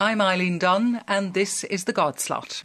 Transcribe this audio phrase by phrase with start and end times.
[0.00, 2.62] I'm Eileen Dunne, and this is the God Slot.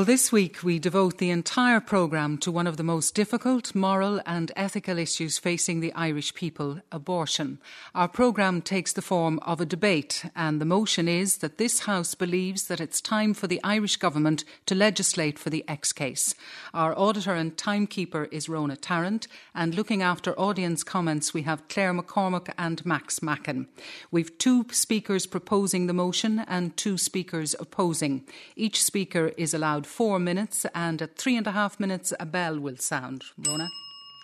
[0.00, 4.18] Well, this week we devote the entire programme to one of the most difficult moral
[4.24, 7.58] and ethical issues facing the Irish people abortion.
[7.94, 12.14] Our programme takes the form of a debate, and the motion is that this House
[12.14, 16.34] believes that it's time for the Irish Government to legislate for the X case.
[16.72, 21.92] Our auditor and timekeeper is Rona Tarrant, and looking after audience comments, we have Claire
[21.92, 23.66] McCormack and Max Mackin.
[24.10, 28.24] We've two speakers proposing the motion and two speakers opposing.
[28.56, 32.58] Each speaker is allowed four minutes, and at three and a half minutes, a bell
[32.58, 33.24] will sound.
[33.36, 33.68] Rona?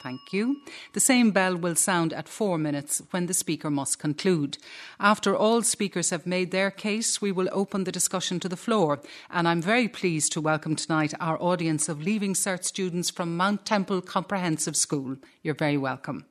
[0.02, 0.62] Thank you.
[0.92, 4.56] The same bell will sound at four minutes when the speaker must conclude.
[5.00, 9.00] After all speakers have made their case, we will open the discussion to the floor.
[9.30, 13.66] And I'm very pleased to welcome tonight our audience of Leaving Cert students from Mount
[13.66, 15.16] Temple Comprehensive School.
[15.42, 16.26] You're very welcome.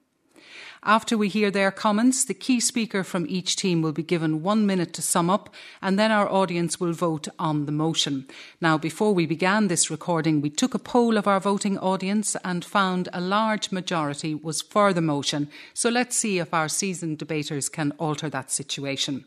[0.88, 4.68] After we hear their comments, the key speaker from each team will be given one
[4.68, 8.28] minute to sum up, and then our audience will vote on the motion.
[8.62, 12.64] Now, before we began this recording, we took a poll of our voting audience and
[12.64, 15.50] found a large majority was for the motion.
[15.74, 19.26] So let's see if our seasoned debaters can alter that situation.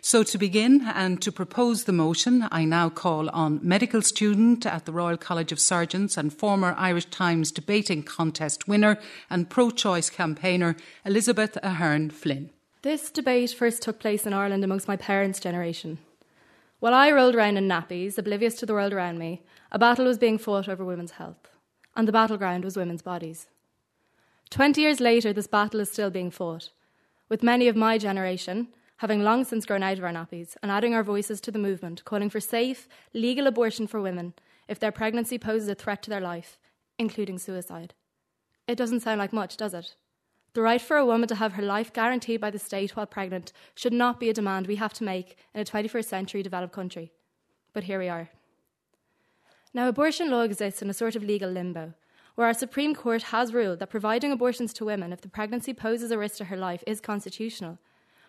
[0.00, 4.86] So, to begin and to propose the motion, I now call on medical student at
[4.86, 8.98] the Royal College of Surgeons and former Irish Times debating contest winner
[9.30, 12.50] and pro choice campaigner Elizabeth Ahern Flynn.
[12.82, 15.98] This debate first took place in Ireland amongst my parents' generation.
[16.80, 20.18] While I rolled around in nappies, oblivious to the world around me, a battle was
[20.18, 21.48] being fought over women's health,
[21.94, 23.46] and the battleground was women's bodies.
[24.50, 26.70] Twenty years later, this battle is still being fought,
[27.28, 30.94] with many of my generation having long since grown out of our nappies and adding
[30.94, 34.32] our voices to the movement, calling for safe, legal abortion for women
[34.68, 36.58] if their pregnancy poses a threat to their life,
[36.98, 37.92] including suicide.
[38.66, 39.94] It doesn't sound like much, does it?
[40.56, 43.52] The right for a woman to have her life guaranteed by the state while pregnant
[43.74, 47.12] should not be a demand we have to make in a 21st century developed country.
[47.74, 48.30] But here we are.
[49.74, 51.92] Now, abortion law exists in a sort of legal limbo,
[52.36, 56.10] where our Supreme Court has ruled that providing abortions to women if the pregnancy poses
[56.10, 57.76] a risk to her life is constitutional,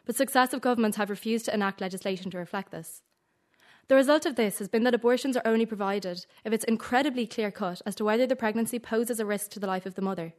[0.05, 3.03] but successive governments have refused to enact legislation to reflect this.
[3.88, 7.51] The result of this has been that abortions are only provided if it's incredibly clear
[7.51, 10.33] cut as to whether the pregnancy poses a risk to the life of the mother.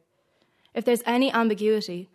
[0.73, 2.09] If there's any ambiguity,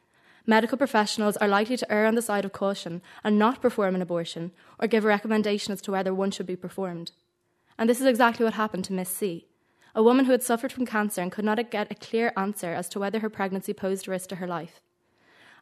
[0.46, 4.02] medical professionals are likely to err on the side of caution and not perform an
[4.02, 7.12] abortion or give a recommendation as to whether one should be performed.
[7.78, 9.46] And this is exactly what happened to Miss C,
[9.94, 12.88] a woman who had suffered from cancer and could not get a clear answer as
[12.90, 14.80] to whether her pregnancy posed a risk to her life.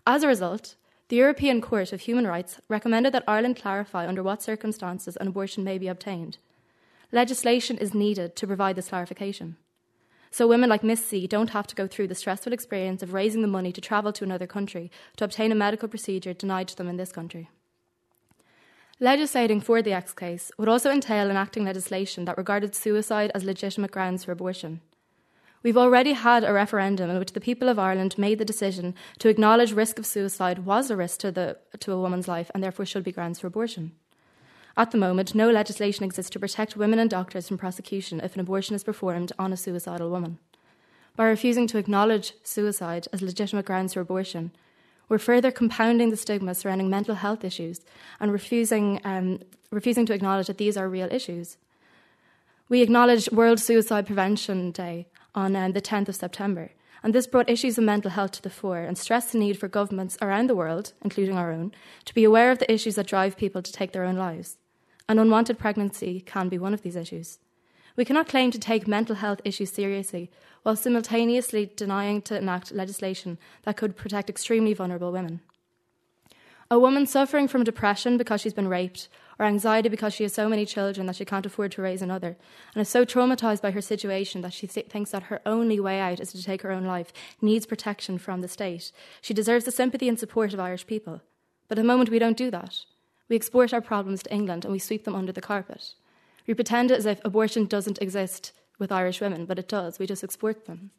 [0.07, 0.75] As a result,
[1.09, 5.63] the European Court of Human Rights recommended that Ireland clarify under what circumstances an abortion
[5.63, 6.39] may be obtained.
[7.13, 9.57] Legislation is needed to provide this clarification.
[10.33, 13.43] So women like Miss C don't have to go through the stressful experience of raising
[13.43, 16.89] the money to travel to another country to obtain a medical procedure denied to them
[16.89, 17.51] in this country.
[18.99, 23.91] Legislating for the X case would also entail enacting legislation that regarded suicide as legitimate
[23.91, 24.81] grounds for abortion.
[25.63, 29.29] We've already had a referendum in which the people of Ireland made the decision to
[29.29, 32.87] acknowledge risk of suicide was a risk to, the, to a woman's life and therefore
[32.87, 33.93] should be grounds for abortion.
[34.77, 38.41] At the moment, no legislation exists to protect women and doctors from prosecution if an
[38.41, 40.39] abortion is performed on a suicidal woman.
[41.15, 44.51] By refusing to acknowledge suicide as legitimate grounds for abortion,
[45.11, 47.83] we're further compounding the stigma surrounding mental health issues
[48.19, 49.41] and refusing, um,
[49.71, 51.59] refusing to acknowledge that these are real issues.
[52.71, 56.71] We acknowledged World Suicide Prevention Day on um, the 10th of September,
[57.03, 59.69] and this brought issues of mental health to the fore and stressed the need for
[59.69, 61.73] governments around the world, including our own,
[62.07, 64.57] to be aware of the issues that drive people to take their own lives.
[65.09, 67.39] An unwanted pregnancy can be one of these issues.
[67.97, 70.31] We cannot claim to take mental health issues seriously
[70.63, 75.41] while simultaneously denying to enact legislation that could protect extremely vulnerable women.
[76.71, 79.09] A woman suffering from depression because she's been raped,
[79.39, 82.37] or anxiety because she has so many children that she can't afford to raise another,
[82.75, 86.01] and is so traumatized by her situation that she th- thinks that her only way
[86.01, 87.13] out is to take her own life,
[87.43, 88.91] needs protection from the state.
[89.21, 91.21] She deserves the sympathy and support of Irish people.
[91.69, 92.85] But at the moment, we don't do that.
[93.33, 95.95] We export our problems to England and we sweep them under the carpet.
[96.47, 99.99] We pretend as if abortion doesn't exist with Irish women, but it does.
[99.99, 100.91] We just export them.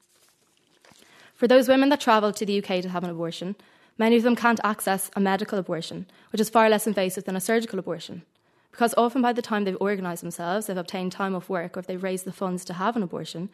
[1.36, 3.56] For those women that travel to the UK to have an abortion,
[4.00, 7.40] many of them can't access a medical abortion, which is far less invasive than a
[7.40, 8.24] surgical abortion.
[8.72, 11.86] Because often by the time they've organised themselves, they've obtained time off work, or if
[11.86, 13.50] they've raised the funds to have an abortion,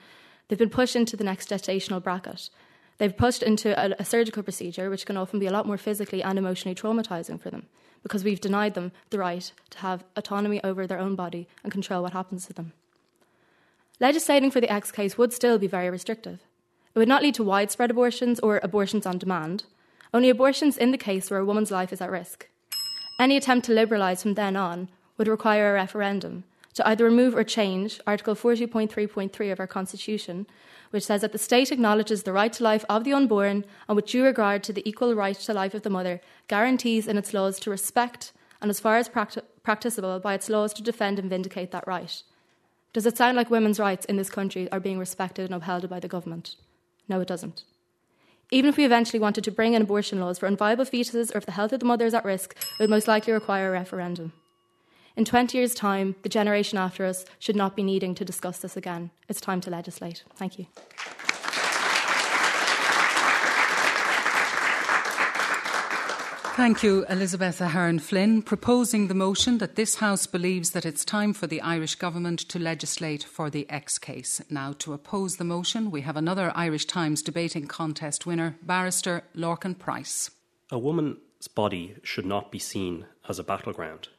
[0.48, 2.50] they've been pushed into the next gestational bracket.
[2.98, 6.24] They've pushed into a, a surgical procedure, which can often be a lot more physically
[6.24, 7.68] and emotionally traumatising for them
[8.04, 12.04] because we've denied them the right to have autonomy over their own body and control
[12.04, 12.74] what happens to them.
[14.00, 16.40] Legislating for the X case would still be very restrictive.
[16.96, 19.66] It would not lead to widespread abortions or abortions on demand,
[20.14, 22.48] only abortions in the case where a woman's life is at risk.
[23.20, 26.46] Any attempt to liberalise from then on would require a referendum
[26.80, 30.48] to either remove or change Article 40.3.3 of our Constitution,
[30.92, 34.06] which says that the state acknowledges the right to life of the unborn and, with
[34.06, 37.60] due regard to the equal right to life of the mother, guarantees in its laws
[37.60, 38.32] to respect
[38.62, 42.24] and, as far as practi- practicable, by its laws to defend and vindicate that right.
[42.94, 46.00] Does it sound like women's rights in this country are being respected and upheld by
[46.00, 46.56] the government?
[47.10, 47.66] No, it doesn't.
[48.52, 51.46] Even if we eventually wanted to bring in abortion laws for unviable fetuses or if
[51.46, 54.32] the health of the mother is at risk, it would most likely require a referendum.
[55.16, 58.78] In 20 years' time, the generation after us should not be needing to discuss this
[58.78, 59.12] again.
[59.28, 60.24] It's time to legislate.
[60.36, 60.68] Thank you.
[66.60, 71.32] Thank you, Elizabeth Ahern Flynn, proposing the motion that this House believes that it's time
[71.32, 74.42] for the Irish Government to legislate for the X case.
[74.50, 79.80] Now, to oppose the motion, we have another Irish Times debating contest winner, barrister Lorcan
[79.80, 80.32] Price.
[80.70, 84.10] A woman's body should not be seen as a battleground.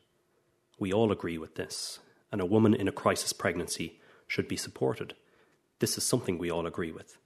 [0.80, 2.00] We all agree with this,
[2.32, 5.14] and a woman in a crisis pregnancy should be supported.
[5.78, 7.18] This is something we all agree with.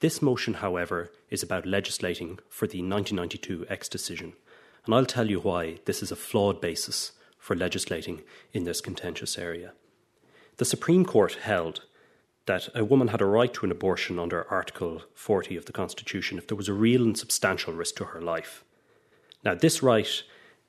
[0.00, 4.32] This motion, however, is about legislating for the 1992 X decision,
[4.84, 8.22] and I'll tell you why this is a flawed basis for legislating
[8.52, 9.72] in this contentious area.
[10.56, 11.84] The Supreme Court held
[12.46, 16.38] that a woman had a right to an abortion under Article 40 of the Constitution
[16.38, 18.64] if there was a real and substantial risk to her life.
[19.44, 20.22] Now, this right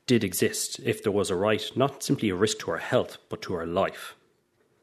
[0.08, 3.42] did exist if there was a right, not simply a risk to her health, but
[3.44, 4.16] to her life.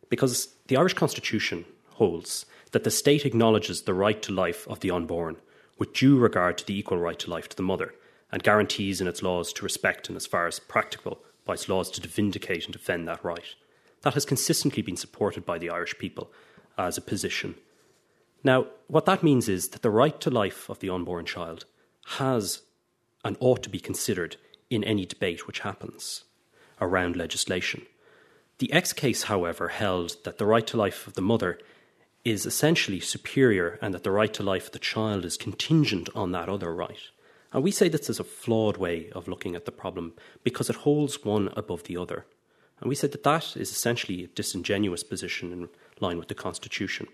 [0.08, 4.90] Because the Irish Constitution holds that the state acknowledges the right to life of the
[4.90, 5.36] unborn,
[5.78, 7.94] with due regard to the equal right to life to the mother,
[8.30, 11.90] and guarantees in its laws to respect and, as far as practicable, by its laws
[11.90, 13.54] to vindicate and defend that right.
[14.02, 16.30] That has consistently been supported by the Irish people
[16.76, 17.54] as a position.
[18.44, 21.64] Now, what that means is that the right to life of the unborn child
[22.18, 22.62] has
[23.24, 24.36] and ought to be considered
[24.70, 26.24] in any debate which happens
[26.80, 27.82] around legislation.
[28.58, 31.58] The X case, however, held that the right to life of the mother
[32.24, 36.32] is essentially superior and that the right to life of the child is contingent on
[36.32, 36.98] that other right.
[37.52, 40.12] And we say this is a flawed way of looking at the problem
[40.44, 42.26] because it holds one above the other.
[42.80, 45.68] And we said that that is essentially a disingenuous position in
[46.00, 47.08] line with the Constitution.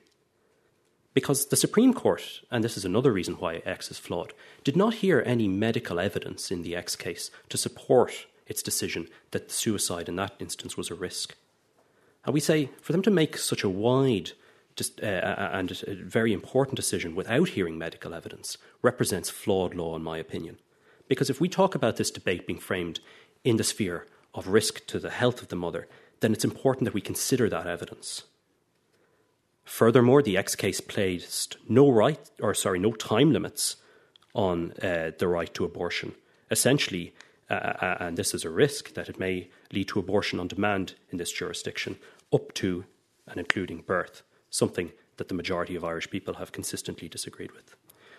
[1.15, 4.35] Because the Supreme Court, and this is another reason why X is flawed,
[4.65, 9.51] did not hear any medical evidence in the X case to support its decision that
[9.51, 11.37] suicide in that instance was a risk.
[12.25, 14.33] And we say for them to make such a wide
[14.77, 20.03] just, uh, and a very important decision without hearing medical evidence represents flawed law, in
[20.03, 20.59] my opinion.
[21.07, 22.99] Because if we talk about this debate being framed
[23.45, 25.87] in the sphere of risk to the health of the mother,
[26.21, 28.25] then it's important that we consider that evidence.
[29.65, 33.77] Furthermore, the X case placed no right, or sorry, no time limits
[34.35, 36.15] on uh, the right to abortion.
[36.51, 37.15] Essentially,
[37.51, 40.95] uh, uh, and this is a risk that it may lead to abortion on demand
[41.11, 41.97] in this jurisdiction,
[42.33, 42.85] up to
[43.27, 47.75] and including birth, something that the majority of Irish people have consistently disagreed with.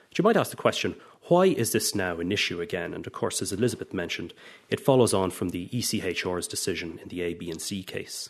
[0.09, 0.95] But you might ask the question
[1.27, 2.93] why is this now an issue again?
[2.93, 4.33] And of course, as Elizabeth mentioned,
[4.69, 8.29] it follows on from the ECHR's decision in the A, B, and C case.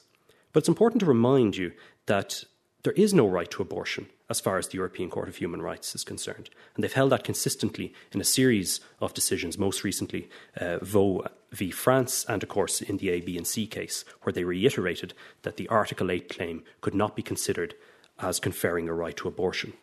[0.54, 1.74] But it's important to remind you
[2.06, 2.46] that
[2.86, 5.96] there is no right to abortion as far as the European Court of Human Rights
[5.96, 6.52] is concerned.
[6.76, 11.72] And they've held that consistently in a series of decisions, most recently uh, Vo v
[11.72, 15.58] France, and of course in the A, B, and C case, where they reiterated that
[15.58, 17.74] the Article 8 claim could not be considered
[18.20, 19.74] as conferring a right to abortion.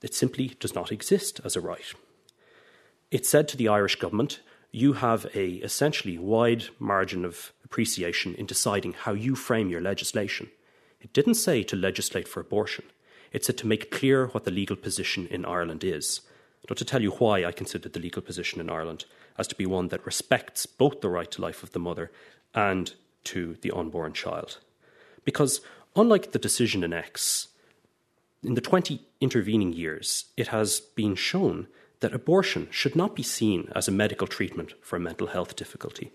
[0.00, 1.94] It simply does not exist as a right.
[3.10, 4.38] It said to the Irish government,
[4.70, 10.48] you have a essentially wide margin of appreciation in deciding how you frame your legislation.
[11.00, 12.84] It didn't say to legislate for abortion.
[13.32, 16.20] It said to make clear what the legal position in Ireland is.
[16.68, 19.04] Not to tell you why I consider the legal position in Ireland
[19.38, 22.10] as to be one that respects both the right to life of the mother
[22.54, 24.58] and to the unborn child.
[25.24, 25.60] Because,
[25.96, 27.48] unlike the decision in X,
[28.42, 31.68] in the 20 intervening years, it has been shown
[32.00, 36.12] that abortion should not be seen as a medical treatment for a mental health difficulty.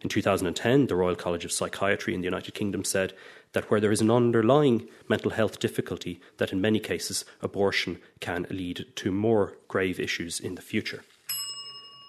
[0.00, 3.14] In 2010, the Royal College of Psychiatry in the United Kingdom said
[3.52, 8.46] that where there is an underlying mental health difficulty, that in many cases abortion can
[8.50, 11.02] lead to more grave issues in the future.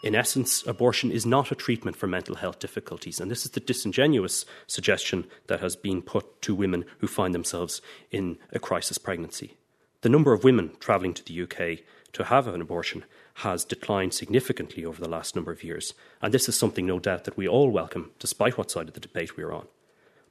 [0.01, 3.59] In essence, abortion is not a treatment for mental health difficulties, and this is the
[3.59, 9.57] disingenuous suggestion that has been put to women who find themselves in a crisis pregnancy.
[10.01, 13.03] The number of women travelling to the UK to have an abortion
[13.35, 17.25] has declined significantly over the last number of years, and this is something, no doubt,
[17.25, 19.67] that we all welcome, despite what side of the debate we are on.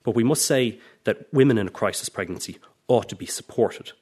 [0.08, 3.92] But we must say that women in a crisis pregnancy ought to be supported.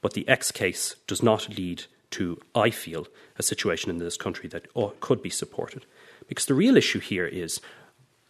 [0.00, 4.48] But the X case does not lead to, I feel, a situation in this country
[4.50, 5.86] that ought, could be supported.
[6.28, 7.60] Because the real issue here is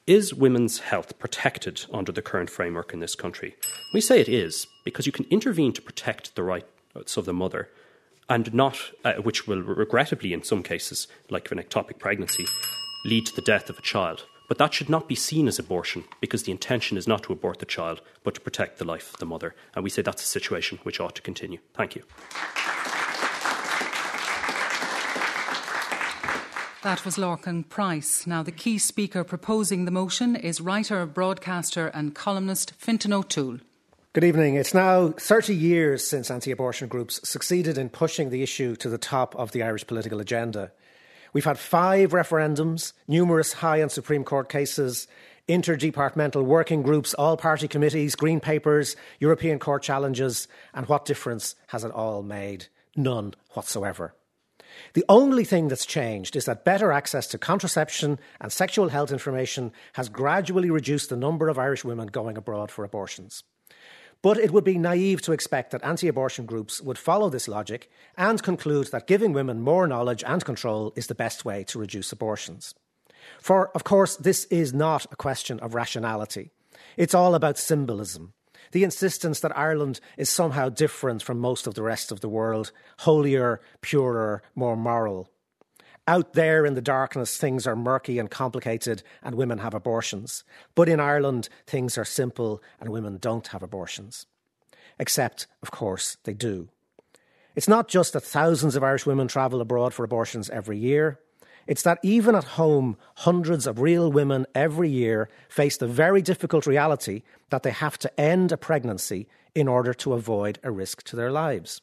[0.07, 3.55] is women's health protected under the current framework in this country?
[3.93, 7.69] We say it is because you can intervene to protect the rights of the mother
[8.31, 12.47] and not, uh, which will regrettably, in some cases, like an ectopic pregnancy,
[13.05, 14.25] lead to the death of a child.
[14.51, 17.61] But that should not be seen as abortion because the intention is not to abort
[17.61, 19.55] the child, but to protect the life of the mother.
[19.77, 21.61] And we say that's a situation which ought to continue.
[21.73, 22.03] Thank you.
[26.83, 28.27] That was Lorcan Price.
[28.27, 33.59] Now, the key speaker proposing the motion is writer, broadcaster, and columnist Fintan O'Toole.
[34.15, 34.57] Good evening.
[34.57, 38.99] It's now 30 years since anti abortion groups succeeded in pushing the issue to the
[38.99, 40.73] top of the Irish political agenda.
[41.33, 45.07] We've had five referendums, numerous High and Supreme Court cases,
[45.49, 51.85] interdepartmental working groups, all party committees, green papers, European Court challenges, and what difference has
[51.85, 52.67] it all made?
[52.97, 54.15] None whatsoever.
[54.95, 59.73] The only thing that's changed is that better access to contraception and sexual health information
[59.95, 63.43] has gradually reduced the number of Irish women going abroad for abortions.
[64.23, 67.91] But it would be naive to expect that anti abortion groups would follow this logic
[68.17, 72.13] and conclude that giving women more knowledge and control is the best way to reduce
[72.13, 72.75] abortions.
[73.41, 76.51] For, of course, this is not a question of rationality.
[76.97, 78.35] It's all about symbolism.
[78.73, 82.73] The insistence that Ireland is somehow different from most of the rest of the world,
[82.99, 85.31] holier, purer, more moral.
[86.11, 90.43] Out there in the darkness, things are murky and complicated, and women have abortions.
[90.75, 94.27] But in Ireland, things are simple, and women don't have abortions.
[94.99, 96.69] Except, of course, they do.
[97.55, 101.21] It's not just that thousands of Irish women travel abroad for abortions every year.
[101.69, 106.67] It's that even at home, hundreds of real women every year face the very difficult
[106.67, 111.15] reality that they have to end a pregnancy in order to avoid a risk to
[111.15, 111.83] their lives.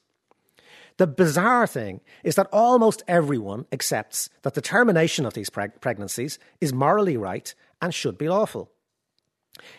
[0.97, 6.39] The bizarre thing is that almost everyone accepts that the termination of these preg- pregnancies
[6.59, 8.71] is morally right and should be lawful.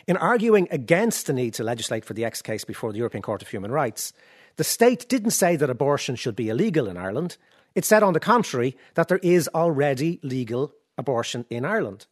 [0.06, 3.42] In arguing against the need to legislate for the X case before the European Court
[3.42, 4.12] of Human Rights,
[4.56, 7.36] the state didn't say that abortion should be illegal in Ireland.
[7.74, 12.06] It said, on the contrary, that there is already legal abortion in Ireland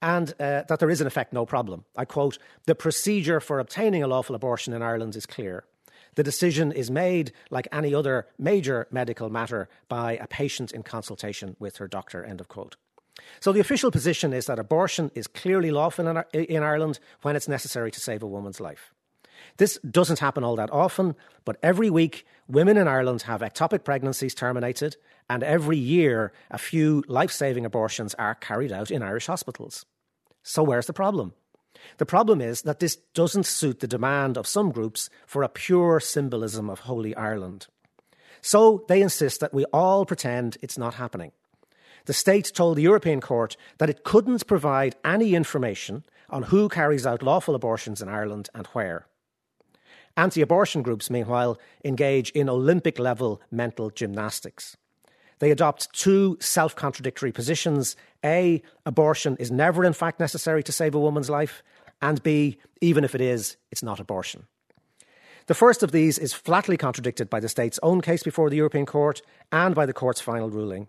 [0.00, 1.84] and uh, that there is, in effect, no problem.
[1.96, 5.64] I quote The procedure for obtaining a lawful abortion in Ireland is clear.
[6.14, 11.56] The decision is made, like any other major medical matter, by a patient in consultation
[11.58, 12.24] with her doctor.
[12.24, 12.76] End of quote.
[13.40, 17.48] So the official position is that abortion is clearly lawful in, in Ireland when it's
[17.48, 18.92] necessary to save a woman's life.
[19.56, 21.14] This doesn't happen all that often,
[21.44, 24.96] but every week women in Ireland have ectopic pregnancies terminated,
[25.28, 29.84] and every year a few life saving abortions are carried out in Irish hospitals.
[30.42, 31.34] So where's the problem?
[31.98, 36.00] The problem is that this doesn't suit the demand of some groups for a pure
[36.00, 37.66] symbolism of Holy Ireland.
[38.40, 41.32] So they insist that we all pretend it's not happening.
[42.06, 47.06] The state told the European Court that it couldn't provide any information on who carries
[47.06, 49.06] out lawful abortions in Ireland and where.
[50.16, 54.76] Anti abortion groups, meanwhile, engage in Olympic level mental gymnastics.
[55.42, 60.94] They adopt two self contradictory positions A, abortion is never in fact necessary to save
[60.94, 61.64] a woman's life,
[62.00, 64.46] and B, even if it is, it's not abortion.
[65.48, 68.86] The first of these is flatly contradicted by the state's own case before the European
[68.86, 69.20] Court
[69.50, 70.86] and by the court's final ruling.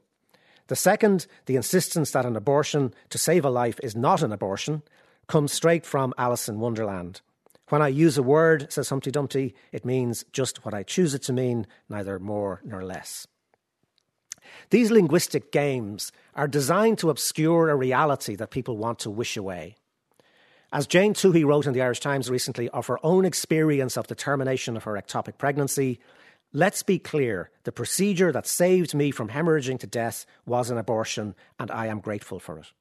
[0.68, 4.84] The second, the insistence that an abortion to save a life is not an abortion,
[5.26, 7.22] comes straight from Alice in Wonderland.
[7.70, 11.24] When I use a word, says Humpty Dumpty, it means just what I choose it
[11.24, 13.26] to mean, neither more nor less.
[14.70, 19.76] These linguistic games are designed to obscure a reality that people want to wish away.
[20.72, 24.16] As Jane Toohey wrote in the Irish Times recently of her own experience of the
[24.16, 26.00] termination of her ectopic pregnancy,
[26.52, 31.36] let's be clear the procedure that saved me from hemorrhaging to death was an abortion,
[31.60, 32.72] and I am grateful for it.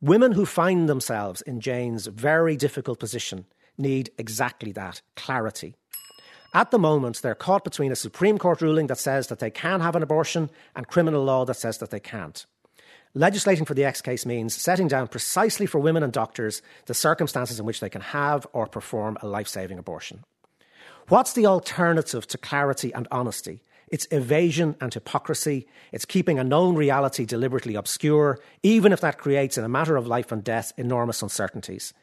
[0.00, 3.44] Women who find themselves in Jane's very difficult position
[3.76, 5.74] need exactly that clarity.
[6.54, 9.80] At the moment, they're caught between a Supreme Court ruling that says that they can
[9.80, 12.46] have an abortion and criminal law that says that they can't.
[13.14, 17.58] Legislating for the X case means setting down precisely for women and doctors the circumstances
[17.58, 20.24] in which they can have or perform a life saving abortion.
[21.08, 23.62] What's the alternative to clarity and honesty?
[23.90, 25.66] It's evasion and hypocrisy.
[25.92, 30.06] It's keeping a known reality deliberately obscure, even if that creates, in a matter of
[30.06, 31.94] life and death, enormous uncertainties.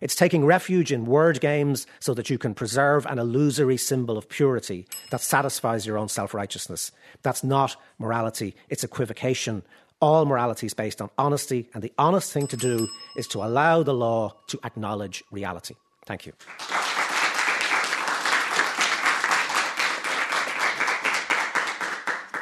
[0.00, 4.28] It's taking refuge in word games so that you can preserve an illusory symbol of
[4.28, 6.92] purity that satisfies your own self righteousness.
[7.22, 9.62] That's not morality, it's equivocation.
[10.00, 13.82] All morality is based on honesty, and the honest thing to do is to allow
[13.82, 15.76] the law to acknowledge reality.
[16.04, 16.32] Thank you.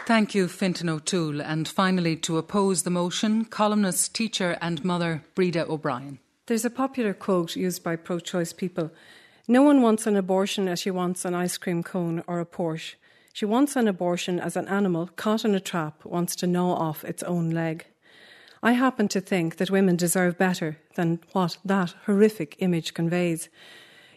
[0.05, 1.41] Thank you, Fintan O'Toole.
[1.41, 6.19] And finally, to oppose the motion, columnist, teacher, and mother Breda O'Brien.
[6.47, 8.91] There's a popular quote used by pro choice people
[9.47, 12.97] No one wants an abortion as she wants an ice cream cone or a Porsche.
[13.33, 17.05] She wants an abortion as an animal caught in a trap wants to gnaw off
[17.05, 17.87] its own leg.
[18.61, 23.49] I happen to think that women deserve better than what that horrific image conveys.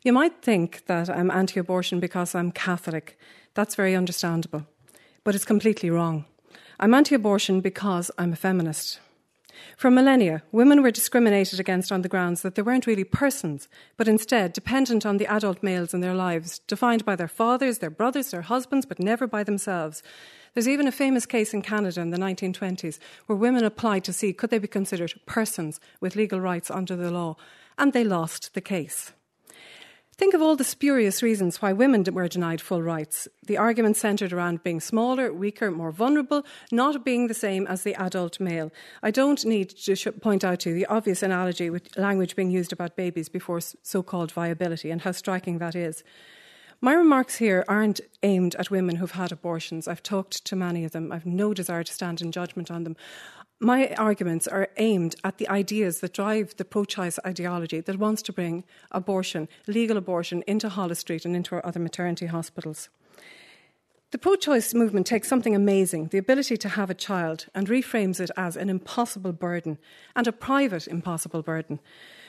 [0.03, 3.17] You might think that I'm anti abortion because I'm Catholic.
[3.53, 4.65] That's very understandable.
[5.23, 6.25] But it's completely wrong.
[6.79, 8.99] I'm anti abortion because I'm a feminist.
[9.77, 14.07] For millennia, women were discriminated against on the grounds that they weren't really persons, but
[14.07, 18.31] instead dependent on the adult males in their lives, defined by their fathers, their brothers,
[18.31, 20.01] their husbands, but never by themselves.
[20.53, 24.31] There's even a famous case in Canada in the 1920s where women applied to see
[24.31, 27.35] could they be considered persons with legal rights under the law,
[27.77, 29.11] and they lost the case.
[30.17, 33.27] Think of all the spurious reasons why women were denied full rights.
[33.47, 37.95] The argument centred around being smaller, weaker, more vulnerable, not being the same as the
[37.95, 38.71] adult male.
[39.03, 42.71] I don't need to point out to you the obvious analogy with language being used
[42.71, 46.01] about babies before so called viability and how striking that is.
[46.79, 49.87] My remarks here aren't aimed at women who've had abortions.
[49.87, 51.11] I've talked to many of them.
[51.11, 52.95] I've no desire to stand in judgment on them.
[53.59, 58.21] My arguments are aimed at the ideas that drive the pro choice ideology that wants
[58.23, 62.89] to bring abortion, legal abortion, into Holles Street and into our other maternity hospitals.
[64.11, 68.19] The pro choice movement takes something amazing, the ability to have a child, and reframes
[68.19, 69.77] it as an impossible burden
[70.15, 71.79] and a private impossible burden.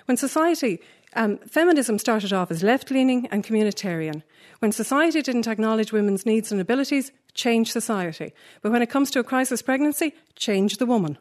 [0.07, 0.81] When society,
[1.15, 4.23] um, feminism started off as left leaning and communitarian.
[4.61, 8.33] When society didn't acknowledge women's needs and abilities, change society.
[8.63, 11.19] But when it comes to a crisis pregnancy, change the woman.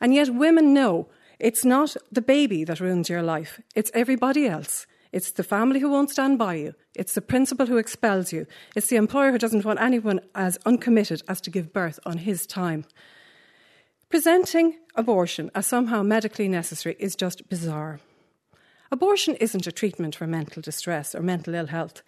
[0.00, 4.86] And yet, women know it's not the baby that ruins your life, it's everybody else.
[5.12, 6.74] It's the family who won't stand by you.
[6.96, 8.48] It's the principal who expels you.
[8.74, 12.48] It's the employer who doesn't want anyone as uncommitted as to give birth on his
[12.48, 12.84] time.
[14.10, 18.00] Presenting abortion as somehow medically necessary is just bizarre.
[18.90, 22.02] Abortion isn't a treatment for mental distress or mental ill health.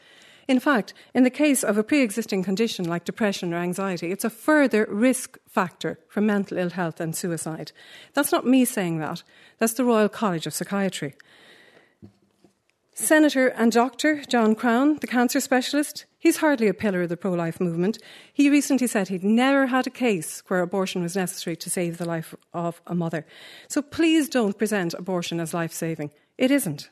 [0.49, 4.25] In fact, in the case of a pre existing condition like depression or anxiety, it's
[4.25, 7.73] a further risk factor for mental ill health and suicide.
[8.15, 9.23] That's not me saying that,
[9.59, 11.15] that's the Royal College of Psychiatry.
[12.99, 14.23] Senator and Dr.
[14.25, 17.99] John Crown, the cancer specialist, he's hardly a pillar of the pro life movement.
[18.33, 22.07] He recently said he'd never had a case where abortion was necessary to save the
[22.07, 23.27] life of a mother.
[23.69, 26.11] So please don't present abortion as life saving.
[26.39, 26.89] It isn't.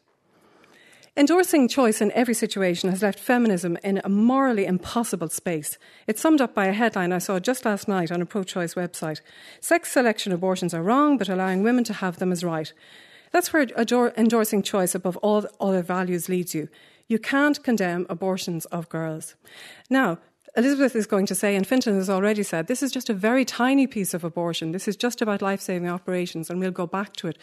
[1.16, 5.79] Endorsing choice in every situation has left feminism in a morally impossible space.
[6.09, 8.74] It's summed up by a headline I saw just last night on a pro choice
[8.74, 9.20] website
[9.61, 12.72] Sex selection abortions are wrong, but allowing women to have them is right.
[13.31, 16.68] That's where ador- endorsing choice above all other values leads you.
[17.07, 19.37] You can't condemn abortions of girls.
[19.88, 20.18] Now,
[20.57, 23.44] Elizabeth is going to say, and Fintan has already said, this is just a very
[23.44, 24.72] tiny piece of abortion.
[24.72, 27.38] This is just about life saving operations, and we'll go back to it.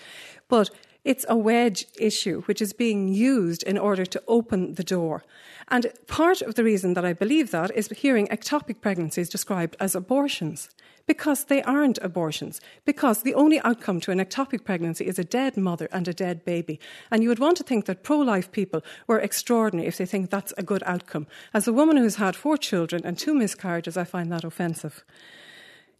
[0.50, 0.70] But
[1.04, 5.24] it's a wedge issue which is being used in order to open the door.
[5.68, 9.96] And part of the reason that I believe that is hearing ectopic pregnancies described as
[9.96, 10.70] abortions.
[11.08, 12.62] Because they aren't abortions.
[12.86, 16.46] Because the only outcome to an ectopic pregnancy is a dead mother and a dead
[16.46, 16.80] baby.
[17.10, 20.30] And you would want to think that pro life people were extraordinary if they think
[20.30, 21.26] that's a good outcome.
[21.54, 25.04] As a woman who's had four children and two miscarriages, I find that offensive.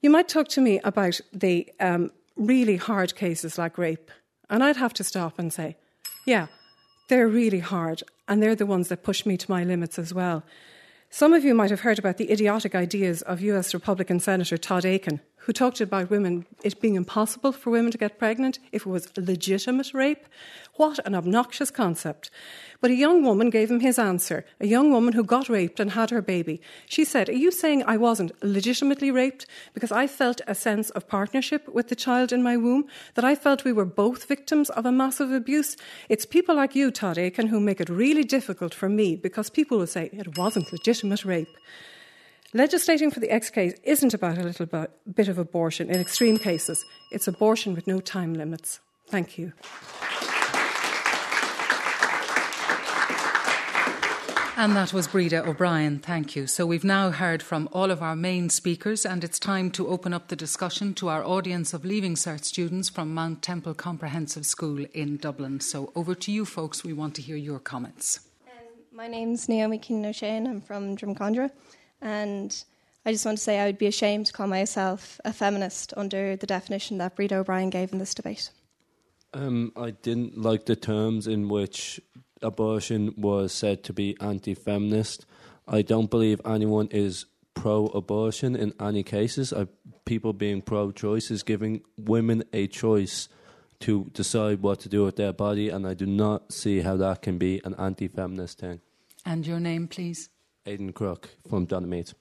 [0.02, 4.12] You might talk to me about the um, really hard cases like rape
[4.52, 5.78] and I'd have to stop and say,
[6.26, 6.48] yeah,
[7.08, 10.44] they're really hard, and they're the ones that push me to my limits as well.
[11.10, 14.86] Some of you might have heard about the idiotic ideas of US Republican Senator Todd
[14.86, 18.90] Akin, who talked about women, it being impossible for women to get pregnant if it
[18.90, 20.26] was legitimate rape.
[20.76, 22.30] What an obnoxious concept.
[22.80, 25.92] But a young woman gave him his answer, a young woman who got raped and
[25.92, 26.62] had her baby.
[26.86, 31.08] She said, Are you saying I wasn't legitimately raped because I felt a sense of
[31.08, 34.86] partnership with the child in my womb, that I felt we were both victims of
[34.86, 35.76] a massive abuse?
[36.08, 39.80] It's people like you, Todd Akin, who make it really difficult for me because people
[39.80, 41.58] will say it wasn't legitimate rape.
[42.54, 44.66] Legislating for the X case isn't about a little
[45.16, 46.84] bit of abortion in extreme cases.
[47.10, 48.82] It's abortion with no time limits.
[49.08, 49.54] Thank you.
[54.58, 56.46] And that was Breda O'Brien, thank you.
[56.46, 60.14] So we've now heard from all of our main speakers, and it's time to open
[60.14, 64.86] up the discussion to our audience of Leaving Cert students from Mount Temple Comprehensive School
[64.94, 65.62] in Dublin.
[65.62, 66.84] So over to you, folks.
[66.84, 68.20] We want to hear your comments.
[68.46, 70.46] Um, my name's Naomi Keenan O'Shane.
[70.46, 71.50] I'm from Drumcondra.
[72.02, 72.64] And
[73.06, 76.36] I just want to say I would be ashamed to call myself a feminist under
[76.36, 78.52] the definition that Breda O'Brien gave in this debate.
[79.34, 82.02] Um, I didn't like the terms in which
[82.42, 85.26] abortion was said to be anti feminist.
[85.68, 89.54] I don't believe anyone is pro abortion in any cases.
[89.54, 89.68] I,
[90.06, 93.30] people being pro choice is giving women a choice
[93.82, 97.22] to decide what to do with their body, and I do not see how that
[97.22, 98.82] can be an anti feminist thing.
[99.26, 100.30] And your name, please?
[100.66, 102.14] Aidan Crook from Donaghmede.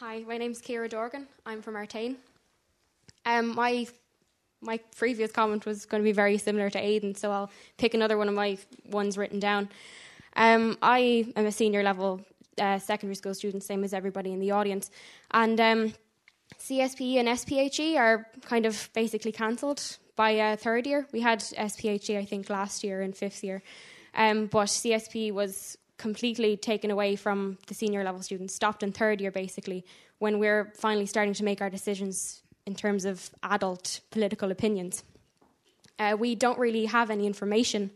[0.00, 1.26] Hi, my name's Kira Dorgan.
[1.44, 2.16] I'm from Artane.
[3.24, 3.86] Um, my
[4.62, 8.16] my previous comment was going to be very similar to Aidan, so I'll pick another
[8.16, 8.56] one of my
[8.88, 9.68] ones written down.
[10.34, 12.20] Um, I am a senior level
[12.58, 14.90] uh, secondary school student, same as everybody in the audience,
[15.30, 15.94] and um,
[16.58, 21.06] CSPE and SPHE are kind of basically cancelled by uh, third year.
[21.12, 23.62] We had SPHE, I think, last year in fifth year,
[24.14, 29.20] um, but CSPE was completely taken away from the senior level students, stopped in third
[29.20, 29.84] year basically,
[30.18, 35.04] when we're finally starting to make our decisions in terms of adult political opinions.
[35.98, 37.90] Uh, we don't really have any information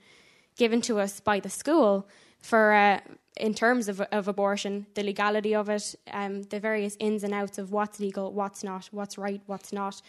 [0.57, 2.09] given to us by the school
[2.41, 3.01] for uh,
[3.37, 7.59] in terms of, of abortion, the legality of it, um, the various ins and outs
[7.59, 10.01] of what's legal, what's not, what's right, what's not.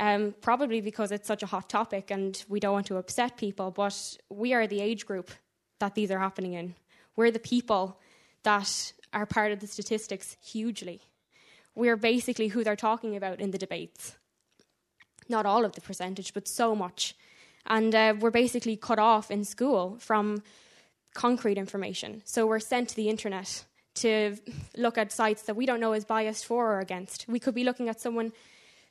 [0.00, 3.70] Um, probably because it's such a hot topic and we don't want to upset people,
[3.70, 5.30] but we are the age group
[5.80, 6.74] that these are happening in.
[7.18, 7.98] We're the people
[8.44, 11.00] that are part of the statistics hugely.
[11.74, 14.16] We're basically who they're talking about in the debates.
[15.28, 17.16] Not all of the percentage, but so much.
[17.66, 20.44] And uh, we're basically cut off in school from
[21.12, 22.22] concrete information.
[22.24, 23.64] So we're sent to the internet
[23.96, 24.36] to
[24.76, 27.26] look at sites that we don't know is biased for or against.
[27.26, 28.30] We could be looking at someone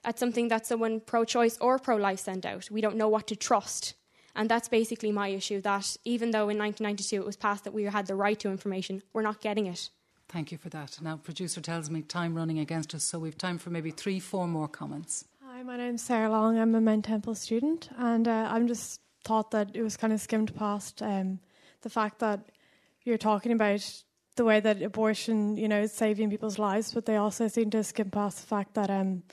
[0.04, 2.70] at something that someone pro-choice or pro-life sent out.
[2.70, 3.94] We don't know what to trust.
[4.38, 7.84] And that's basically my issue that even though in 1992 it was passed that we
[7.84, 9.90] had the right to information, we're not getting it.
[10.30, 11.00] Thank you for that.
[11.02, 14.48] Now, producer tells me time running against us, so we've time for maybe three, four
[14.48, 15.26] more comments.
[15.44, 16.60] Hi, my name's Sarah Long.
[16.60, 20.22] I'm a Mount Temple student, and uh, I'm just thought that it was kind of
[20.22, 21.40] skimmed past um,
[21.82, 22.52] the fact that
[23.04, 24.04] you're talking about
[24.36, 27.84] the way that abortion, you know, is saving people's lives, but they also seem to
[27.84, 29.24] skim past the fact that um,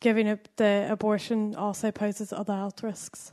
[0.00, 3.32] giving up the abortion also poses other health risks.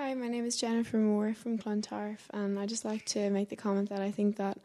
[0.00, 3.56] Hi, my name is Jennifer Moore from Clontarf, and I'd just like to make the
[3.56, 4.56] comment that I think that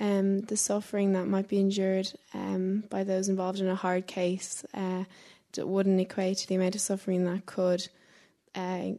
[0.00, 4.64] um, the suffering that might be endured um, by those involved in a hard case
[4.72, 5.04] uh,
[5.58, 7.86] wouldn't equate to the amount of suffering that could
[8.54, 8.92] uh,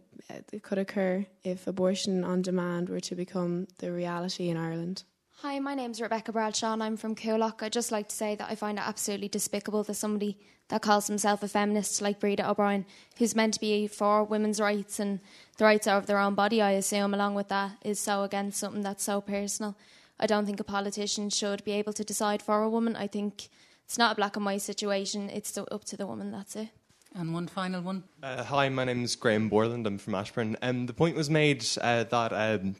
[0.61, 5.01] could occur if abortion on demand were to become the reality in Ireland.
[5.41, 7.63] Hi, my name's Rebecca Bradshaw and I'm from Coolock.
[7.63, 11.07] I'd just like to say that I find it absolutely despicable that somebody that calls
[11.07, 12.85] himself a feminist like Breda O'Brien,
[13.17, 15.21] who's meant to be for women's rights and
[15.57, 18.81] the rights of their own body, I assume, along with that, is so against something
[18.81, 19.77] that's so personal.
[20.19, 22.97] I don't think a politician should be able to decide for a woman.
[22.97, 23.47] I think
[23.85, 26.67] it's not a black and white situation, it's up to the woman, that's it.
[27.15, 28.03] And one final one.
[28.21, 29.87] Uh, hi, my name's Graham Borland.
[29.87, 30.57] I'm from Ashburn.
[30.61, 32.75] Um, the point was made uh, that um,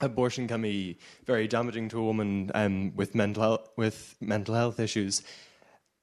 [0.00, 4.80] abortion can be very damaging to a woman um, with mental health, with mental health
[4.80, 5.22] issues,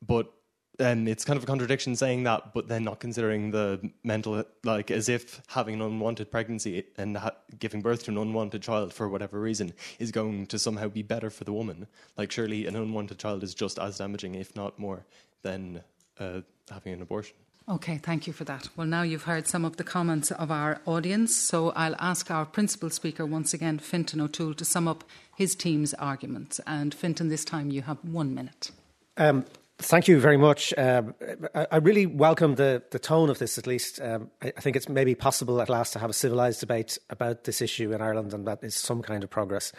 [0.06, 0.32] but
[0.80, 4.92] um, it's kind of a contradiction saying that, but then not considering the mental, like
[4.92, 9.10] as if having an unwanted pregnancy and ha- giving birth to an unwanted child for
[9.10, 11.88] whatever reason is going to somehow be better for the woman.
[12.16, 15.06] Like surely an unwanted child is just as damaging, if not more,
[15.42, 15.82] than
[16.20, 17.36] uh, having an abortion.
[17.70, 18.70] Okay, thank you for that.
[18.78, 22.46] Well, now you've heard some of the comments of our audience, so I'll ask our
[22.46, 25.04] principal speaker once again, Fintan O'Toole, to sum up
[25.36, 26.62] his team's arguments.
[26.66, 28.72] And Fintan, this time you have one minute.
[29.18, 29.46] Um,
[29.80, 30.74] Thank you very much.
[30.76, 31.14] Um,
[31.54, 34.02] I, I, really welcome the, the tone of this, at least.
[34.02, 37.44] Um, I, I, think it's maybe possible at last to have a civilised debate about
[37.44, 39.72] this issue in Ireland, and that is some kind of progress.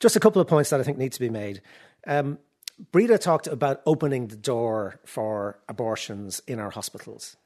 [0.00, 1.62] Just a couple of points that I think need to be made.
[2.08, 2.38] Um,
[2.92, 7.36] Breda talked about opening the door for abortions in our hospitals.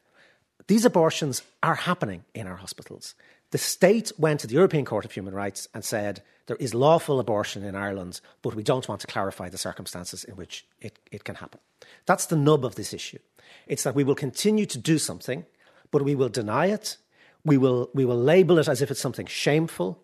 [0.67, 3.15] These abortions are happening in our hospitals.
[3.51, 7.21] The state went to the European Court of Human Rights and said there is lawful
[7.21, 11.25] abortion in Ireland, but we don't want to clarify the circumstances in which it, it
[11.25, 11.61] can happen.
[12.07, 13.19] That's the nub of this issue.
[13.67, 15.45] It's that we will continue to do something,
[15.91, 16.97] but we will deny it.
[17.45, 20.03] We will, we will label it as if it's something shameful.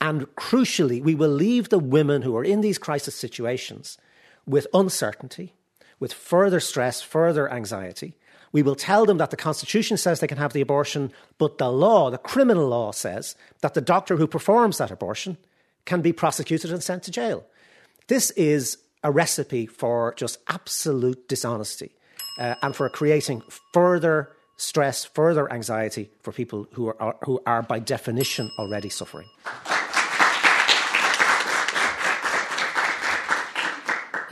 [0.00, 3.98] And crucially, we will leave the women who are in these crisis situations
[4.46, 5.54] with uncertainty,
[6.00, 8.14] with further stress, further anxiety.
[8.52, 11.70] We will tell them that the Constitution says they can have the abortion, but the
[11.70, 15.38] law, the criminal law, says that the doctor who performs that abortion
[15.84, 17.44] can be prosecuted and sent to jail.
[18.08, 21.92] This is a recipe for just absolute dishonesty
[22.38, 27.78] uh, and for creating further stress, further anxiety for people who are, who are by
[27.78, 29.28] definition already suffering.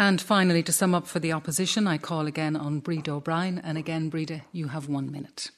[0.00, 3.58] And finally, to sum up for the opposition, I call again on Breda O'Brien.
[3.58, 5.50] And again, Breda, you have one minute.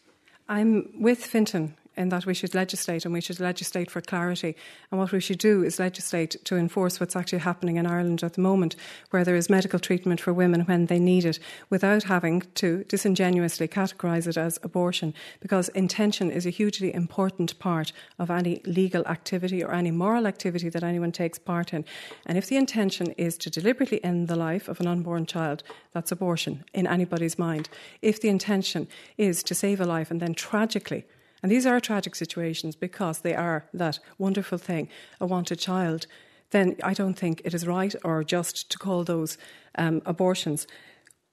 [0.48, 4.56] I'm with Fintan in that we should legislate and we should legislate for clarity.
[4.90, 8.34] And what we should do is legislate to enforce what's actually happening in Ireland at
[8.34, 8.76] the moment,
[9.10, 11.38] where there is medical treatment for women when they need it,
[11.70, 17.92] without having to disingenuously categorise it as abortion, because intention is a hugely important part
[18.18, 21.84] of any legal activity or any moral activity that anyone takes part in.
[22.26, 26.12] And if the intention is to deliberately end the life of an unborn child, that's
[26.12, 27.68] abortion in anybody's mind.
[28.00, 31.04] If the intention is to save a life and then tragically
[31.42, 34.88] and these are tragic situations because they are that wonderful thing,
[35.20, 36.06] a wanted child.
[36.50, 39.38] Then I don't think it is right or just to call those
[39.76, 40.66] um, abortions.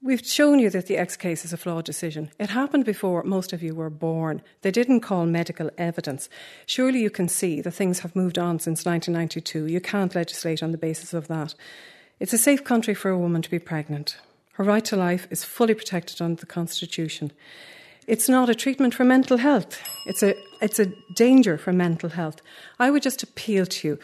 [0.02, 2.32] We've shown you that the X case is a flawed decision.
[2.40, 4.42] It happened before most of you were born.
[4.62, 6.30] They didn't call medical evidence.
[6.66, 9.66] Surely you can see that things have moved on since 1992.
[9.66, 11.54] You can't legislate on the basis of that.
[12.18, 14.18] It's a safe country for a woman to be pregnant.
[14.54, 17.34] Her right to life is fully protected under the Constitution.
[18.10, 19.80] It's not a treatment for mental health.
[20.08, 22.42] It's a, it's a danger for mental health.
[22.80, 24.00] I would just appeal to you.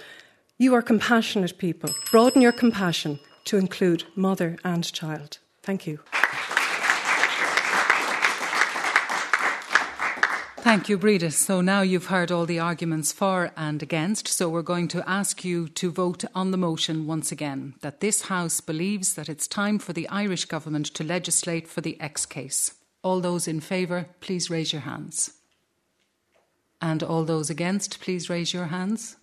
[0.59, 1.89] You are compassionate people.
[2.11, 5.39] Broaden your compassion to include mother and child.
[5.63, 6.01] Thank you.
[10.61, 11.31] Thank you, Breda.
[11.31, 14.27] So now you've heard all the arguments for and against.
[14.27, 18.27] So we're going to ask you to vote on the motion once again that this
[18.27, 22.71] House believes that it's time for the Irish Government to legislate for the X case.
[23.05, 25.33] All those in favour, please raise your hands.
[26.81, 29.17] And all those against, please raise your hands.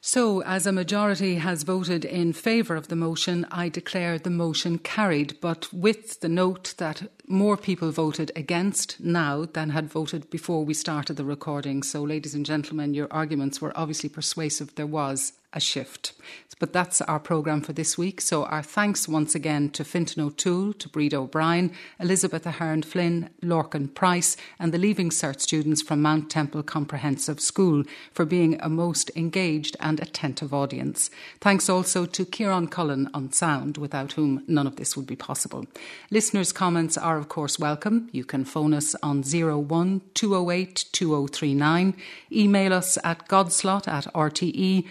[0.00, 4.78] So, as a majority has voted in favour of the motion, I declare the motion
[4.78, 10.64] carried, but with the note that more people voted against now than had voted before
[10.64, 11.82] we started the recording.
[11.82, 14.74] So, ladies and gentlemen, your arguments were obviously persuasive.
[14.74, 16.12] There was a shift.
[16.58, 18.20] But that's our programme for this week.
[18.20, 23.94] So our thanks once again to Fintan O'Toole, to Breda O'Brien, Elizabeth Ahern Flynn, Lorcan
[23.94, 29.10] Price, and the Leaving Cert students from Mount Temple Comprehensive School for being a most
[29.14, 31.10] engaged and attentive audience.
[31.40, 35.64] Thanks also to Kieran Cullen on sound, without whom none of this would be possible.
[36.10, 38.08] Listeners' comments are, of course, welcome.
[38.10, 41.96] You can phone us on 01 208 2039,
[42.32, 44.86] email us at godslot at rte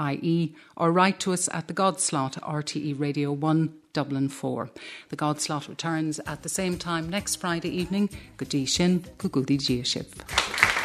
[0.00, 4.70] ie or write to us at the Godslot RTE Radio 1 Dublin 4.
[5.08, 8.10] The Godslot returns at the same time next Friday evening.
[8.36, 10.77] Good Gudi Shin, Kugudi